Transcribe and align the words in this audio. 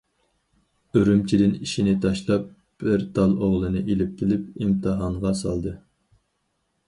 ئۈرۈمچىدىن 0.99 1.51
ئىشىنى 1.65 1.93
تاشلاپ، 2.05 2.47
بىر 2.83 3.05
تال 3.17 3.35
ئوغلىنى 3.49 3.83
ئېلىپ 3.91 4.17
كېلىپ 4.23 4.47
ئىمتىھانغا 4.63 5.35
سالدى. 5.43 5.75